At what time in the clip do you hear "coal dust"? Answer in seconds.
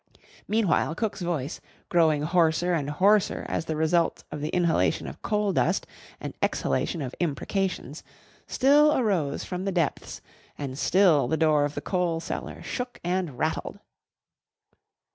5.21-5.85